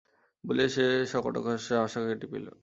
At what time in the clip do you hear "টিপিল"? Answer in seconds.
2.21-2.45